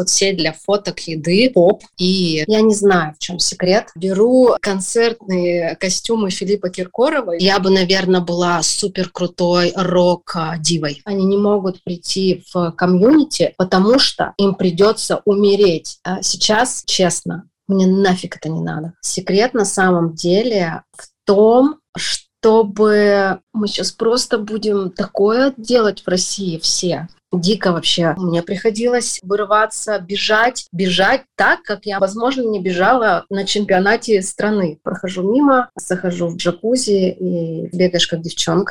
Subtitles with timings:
[0.00, 1.82] соцсеть для фоток еды, поп.
[1.98, 3.88] И я не знаю, в чем секрет.
[3.94, 7.32] Беру концертные костюмы Филиппа Киркорова.
[7.32, 11.02] Я бы, наверное, была супер крутой рок-дивой.
[11.04, 15.98] Они не могут прийти в комьюнити, потому что им придется умереть.
[16.04, 18.94] А сейчас, честно, мне нафиг это не надо.
[19.00, 21.76] Секрет на самом деле в том,
[22.40, 27.08] чтобы мы сейчас просто будем такое делать в России все.
[27.32, 28.14] Дико вообще.
[28.16, 34.80] Мне приходилось вырываться, бежать, бежать так, как я, возможно, не бежала на чемпионате страны.
[34.82, 38.68] Прохожу мимо, захожу в джакузи и бегаешь как девчонка.